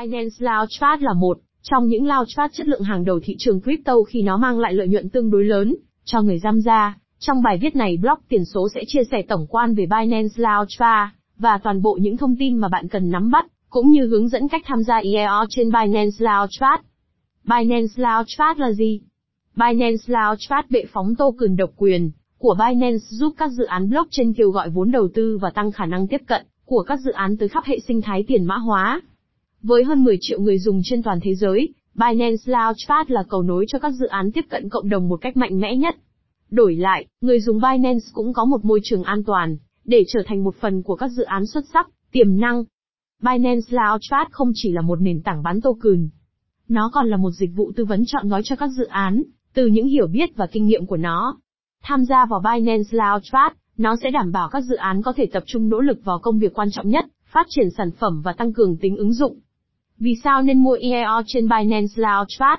[0.00, 4.22] Binance Launchpad là một trong những launchpad chất lượng hàng đầu thị trường crypto khi
[4.22, 6.98] nó mang lại lợi nhuận tương đối lớn cho người tham gia.
[7.18, 11.08] Trong bài viết này blog tiền số sẽ chia sẻ tổng quan về Binance Launchpad
[11.38, 14.48] và toàn bộ những thông tin mà bạn cần nắm bắt, cũng như hướng dẫn
[14.48, 16.80] cách tham gia IEO trên Binance Launchpad.
[17.44, 19.00] Binance Launchpad là gì?
[19.56, 24.50] Binance Launchpad bệ phóng token độc quyền của Binance giúp các dự án blockchain kêu
[24.50, 27.48] gọi vốn đầu tư và tăng khả năng tiếp cận của các dự án tới
[27.48, 29.00] khắp hệ sinh thái tiền mã hóa.
[29.66, 33.64] Với hơn 10 triệu người dùng trên toàn thế giới, Binance Launchpad là cầu nối
[33.68, 35.96] cho các dự án tiếp cận cộng đồng một cách mạnh mẽ nhất.
[36.50, 40.44] Đổi lại, người dùng Binance cũng có một môi trường an toàn, để trở thành
[40.44, 42.64] một phần của các dự án xuất sắc, tiềm năng.
[43.22, 46.08] Binance Launchpad không chỉ là một nền tảng bán token,
[46.68, 49.22] nó còn là một dịch vụ tư vấn chọn gói cho các dự án,
[49.54, 51.38] từ những hiểu biết và kinh nghiệm của nó.
[51.82, 55.42] Tham gia vào Binance Launchpad, nó sẽ đảm bảo các dự án có thể tập
[55.46, 58.52] trung nỗ lực vào công việc quan trọng nhất, phát triển sản phẩm và tăng
[58.52, 59.38] cường tính ứng dụng.
[59.98, 62.58] Vì sao nên mua IEO trên Binance Launchpad?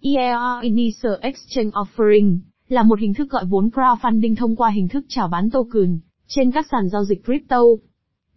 [0.00, 5.04] IEO Initial Exchange Offering là một hình thức gọi vốn crowdfunding thông qua hình thức
[5.08, 7.62] chào bán token trên các sàn giao dịch crypto.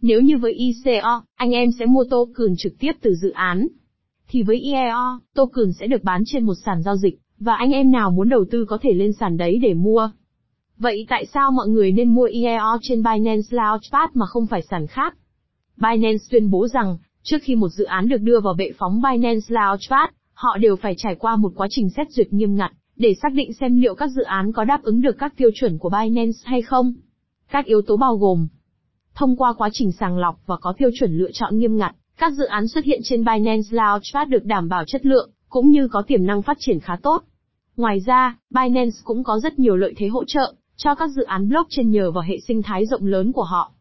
[0.00, 3.66] Nếu như với ICO, anh em sẽ mua token trực tiếp từ dự án,
[4.28, 7.90] thì với IEO, token sẽ được bán trên một sàn giao dịch, và anh em
[7.90, 10.10] nào muốn đầu tư có thể lên sàn đấy để mua.
[10.78, 14.86] Vậy tại sao mọi người nên mua IEO trên Binance Launchpad mà không phải sàn
[14.86, 15.16] khác?
[15.76, 19.46] Binance tuyên bố rằng, trước khi một dự án được đưa vào bệ phóng Binance
[19.48, 23.32] Launchpad, họ đều phải trải qua một quá trình xét duyệt nghiêm ngặt, để xác
[23.32, 26.38] định xem liệu các dự án có đáp ứng được các tiêu chuẩn của Binance
[26.44, 26.94] hay không.
[27.50, 28.48] Các yếu tố bao gồm
[29.14, 32.32] Thông qua quá trình sàng lọc và có tiêu chuẩn lựa chọn nghiêm ngặt, các
[32.32, 36.02] dự án xuất hiện trên Binance Launchpad được đảm bảo chất lượng, cũng như có
[36.02, 37.22] tiềm năng phát triển khá tốt.
[37.76, 41.48] Ngoài ra, Binance cũng có rất nhiều lợi thế hỗ trợ cho các dự án
[41.48, 43.72] blockchain nhờ vào hệ sinh thái rộng lớn của họ.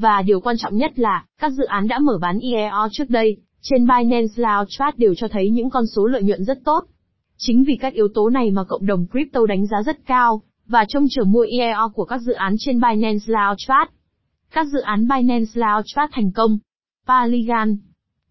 [0.00, 3.36] Và điều quan trọng nhất là, các dự án đã mở bán IEO trước đây,
[3.62, 6.84] trên Binance Launchpad đều cho thấy những con số lợi nhuận rất tốt.
[7.36, 10.84] Chính vì các yếu tố này mà cộng đồng crypto đánh giá rất cao, và
[10.88, 13.88] trông chờ mua IEO của các dự án trên Binance Launchpad.
[14.50, 16.58] Các dự án Binance Launchpad thành công.
[17.06, 17.76] Polygon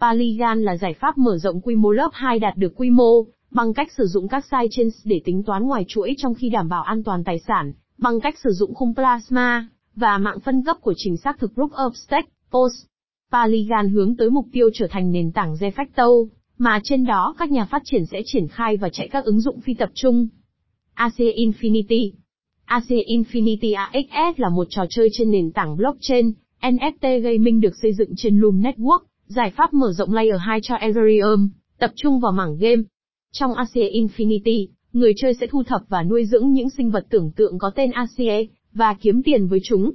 [0.00, 3.74] Polygon là giải pháp mở rộng quy mô lớp 2 đạt được quy mô, bằng
[3.74, 7.04] cách sử dụng các sidechains để tính toán ngoài chuỗi trong khi đảm bảo an
[7.04, 11.16] toàn tài sản, bằng cách sử dụng khung plasma, và mạng phân cấp của trình
[11.16, 12.72] xác thực Group of Stack, POS.
[13.32, 16.26] Polygon hướng tới mục tiêu trở thành nền tảng de facto,
[16.58, 19.60] mà trên đó các nhà phát triển sẽ triển khai và chạy các ứng dụng
[19.60, 20.28] phi tập trung.
[20.94, 22.10] AC Infinity
[22.64, 27.92] AC Infinity AXS là một trò chơi trên nền tảng blockchain, NFT gaming được xây
[27.92, 31.48] dựng trên Loom Network, giải pháp mở rộng Layer 2 cho Ethereum,
[31.78, 32.82] tập trung vào mảng game.
[33.32, 37.30] Trong AC Infinity, người chơi sẽ thu thập và nuôi dưỡng những sinh vật tưởng
[37.36, 39.92] tượng có tên ACE, và kiếm tiền với chúng.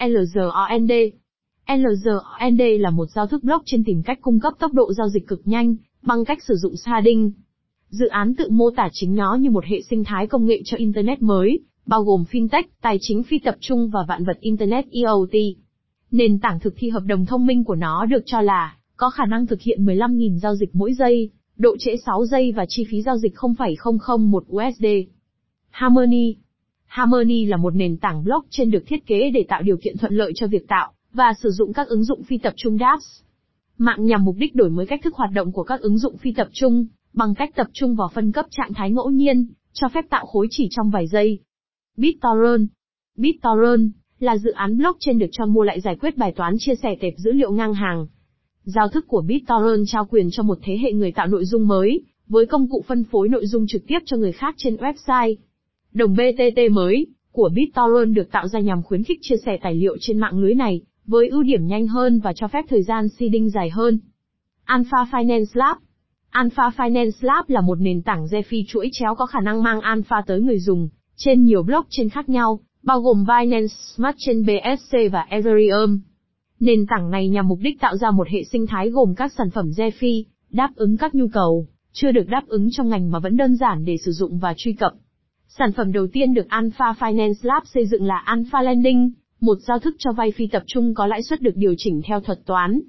[0.00, 1.10] LZOND
[1.66, 5.40] LZOND là một giao thức blockchain tìm cách cung cấp tốc độ giao dịch cực
[5.44, 7.32] nhanh, bằng cách sử dụng sharding.
[7.88, 10.76] Dự án tự mô tả chính nó như một hệ sinh thái công nghệ cho
[10.76, 15.34] Internet mới, bao gồm fintech, tài chính phi tập trung và vạn vật Internet IoT.
[16.10, 19.26] Nền tảng thực thi hợp đồng thông minh của nó được cho là có khả
[19.26, 23.02] năng thực hiện 15.000 giao dịch mỗi giây, độ trễ 6 giây và chi phí
[23.02, 24.86] giao dịch 0,001 USD.
[25.70, 26.36] Harmony
[26.92, 30.32] Harmony là một nền tảng blockchain được thiết kế để tạo điều kiện thuận lợi
[30.34, 33.22] cho việc tạo và sử dụng các ứng dụng phi tập trung dApps.
[33.78, 36.32] Mạng nhằm mục đích đổi mới cách thức hoạt động của các ứng dụng phi
[36.32, 40.04] tập trung, bằng cách tập trung vào phân cấp trạng thái ngẫu nhiên, cho phép
[40.10, 41.38] tạo khối chỉ trong vài giây.
[41.96, 42.68] BitTorrent
[43.16, 46.96] BitTorrent là dự án blockchain được cho mua lại giải quyết bài toán chia sẻ
[47.00, 48.06] tệp dữ liệu ngang hàng.
[48.64, 52.04] Giao thức của BitTorrent trao quyền cho một thế hệ người tạo nội dung mới,
[52.28, 55.34] với công cụ phân phối nội dung trực tiếp cho người khác trên website.
[55.92, 59.96] Đồng BTT mới của BitTorrent được tạo ra nhằm khuyến khích chia sẻ tài liệu
[60.00, 63.50] trên mạng lưới này, với ưu điểm nhanh hơn và cho phép thời gian seeding
[63.50, 63.98] dài hơn.
[64.64, 65.76] Alpha Finance Lab
[66.30, 70.22] Alpha Finance Lab là một nền tảng DeFi chuỗi chéo có khả năng mang alpha
[70.26, 75.26] tới người dùng, trên nhiều blockchain khác nhau, bao gồm Binance Smart Chain BSC và
[75.28, 76.00] Ethereum.
[76.60, 79.50] Nền tảng này nhằm mục đích tạo ra một hệ sinh thái gồm các sản
[79.50, 83.36] phẩm DeFi, đáp ứng các nhu cầu, chưa được đáp ứng trong ngành mà vẫn
[83.36, 84.92] đơn giản để sử dụng và truy cập.
[85.58, 89.10] Sản phẩm đầu tiên được Alpha Finance Lab xây dựng là Alpha Lending,
[89.40, 92.20] một giao thức cho vay phi tập trung có lãi suất được điều chỉnh theo
[92.20, 92.80] thuật toán.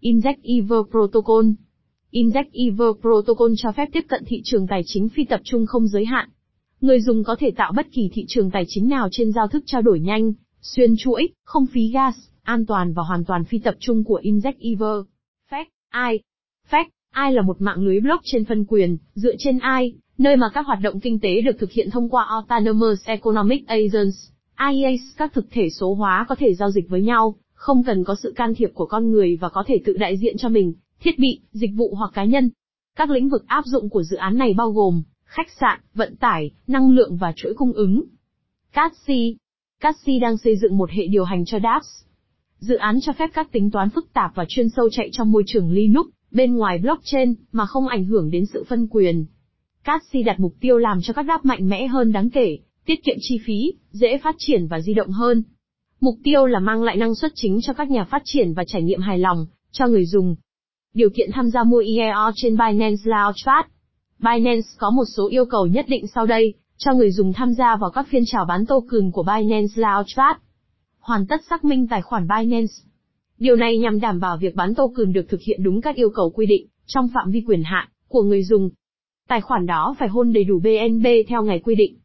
[0.00, 1.46] Inject Ever Protocol
[2.10, 5.86] Inject Ever Protocol cho phép tiếp cận thị trường tài chính phi tập trung không
[5.86, 6.28] giới hạn.
[6.80, 9.62] Người dùng có thể tạo bất kỳ thị trường tài chính nào trên giao thức
[9.66, 13.74] trao đổi nhanh, xuyên chuỗi, không phí gas, an toàn và hoàn toàn phi tập
[13.78, 15.06] trung của Inject Ever.
[15.50, 16.20] Fact I
[16.70, 20.66] Fact AI là một mạng lưới blockchain phân quyền, dựa trên AI, nơi mà các
[20.66, 24.30] hoạt động kinh tế được thực hiện thông qua Autonomous Economic Agents,
[24.70, 28.14] IEAs, các thực thể số hóa có thể giao dịch với nhau, không cần có
[28.22, 31.18] sự can thiệp của con người và có thể tự đại diện cho mình, thiết
[31.18, 32.50] bị, dịch vụ hoặc cá nhân.
[32.96, 36.50] Các lĩnh vực áp dụng của dự án này bao gồm khách sạn, vận tải,
[36.66, 38.04] năng lượng và chuỗi cung ứng.
[38.72, 39.36] Cassi
[39.80, 41.86] Cassi đang xây dựng một hệ điều hành cho dApps.
[42.58, 45.42] Dự án cho phép các tính toán phức tạp và chuyên sâu chạy trong môi
[45.46, 49.26] trường Linux, bên ngoài blockchain, mà không ảnh hưởng đến sự phân quyền.
[49.84, 53.16] Cassi đặt mục tiêu làm cho các đáp mạnh mẽ hơn đáng kể, tiết kiệm
[53.20, 55.42] chi phí, dễ phát triển và di động hơn.
[56.00, 58.82] Mục tiêu là mang lại năng suất chính cho các nhà phát triển và trải
[58.82, 60.36] nghiệm hài lòng cho người dùng.
[60.94, 63.64] Điều kiện tham gia mua IEO trên Binance Launchpad.
[64.18, 67.76] Binance có một số yêu cầu nhất định sau đây cho người dùng tham gia
[67.76, 70.36] vào các phiên chào bán token của Binance Launchpad.
[70.98, 72.72] Hoàn tất xác minh tài khoản Binance.
[73.38, 76.30] Điều này nhằm đảm bảo việc bán token được thực hiện đúng các yêu cầu
[76.30, 78.70] quy định trong phạm vi quyền hạn của người dùng.
[79.28, 81.96] Tài khoản đó phải hôn đầy đủ BNB theo ngày quy định.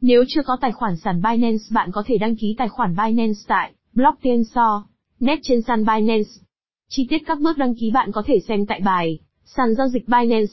[0.00, 3.38] Nếu chưa có tài khoản sàn Binance bạn có thể đăng ký tài khoản Binance
[3.46, 4.84] tại Blockchain So,
[5.20, 6.30] net trên sàn Binance.
[6.88, 10.08] Chi tiết các bước đăng ký bạn có thể xem tại bài sàn giao dịch
[10.08, 10.52] Binance.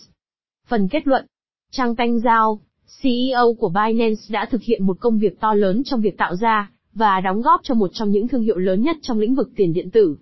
[0.67, 1.25] Phần kết luận.
[1.71, 2.59] Trang Tanh Giao,
[3.01, 6.71] CEO của Binance đã thực hiện một công việc to lớn trong việc tạo ra
[6.95, 9.73] và đóng góp cho một trong những thương hiệu lớn nhất trong lĩnh vực tiền
[9.73, 10.17] điện tử.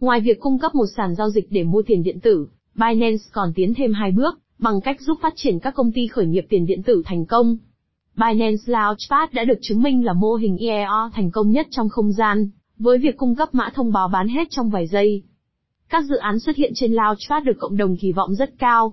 [0.00, 3.52] Ngoài việc cung cấp một sàn giao dịch để mua tiền điện tử, Binance còn
[3.54, 6.66] tiến thêm hai bước bằng cách giúp phát triển các công ty khởi nghiệp tiền
[6.66, 7.56] điện tử thành công.
[8.16, 12.12] Binance Launchpad đã được chứng minh là mô hình IEO thành công nhất trong không
[12.12, 15.22] gian, với việc cung cấp mã thông báo bán hết trong vài giây.
[15.88, 18.92] Các dự án xuất hiện trên Launchpad được cộng đồng kỳ vọng rất cao.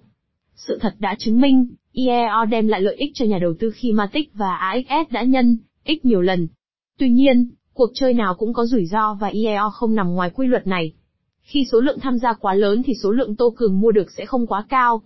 [0.56, 3.92] Sự thật đã chứng minh, IEO đem lại lợi ích cho nhà đầu tư khi
[3.92, 6.48] Matic và AXS đã nhân, ích nhiều lần.
[6.98, 10.48] Tuy nhiên, cuộc chơi nào cũng có rủi ro và IEO không nằm ngoài quy
[10.48, 10.94] luật này.
[11.42, 14.26] Khi số lượng tham gia quá lớn thì số lượng tô cường mua được sẽ
[14.26, 15.02] không quá cao.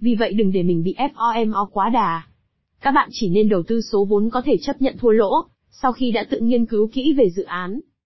[0.00, 2.22] Vì vậy đừng để mình bị FOMO quá đà.
[2.80, 5.32] Các bạn chỉ nên đầu tư số vốn có thể chấp nhận thua lỗ,
[5.70, 7.80] sau khi đã tự nghiên cứu kỹ về dự án.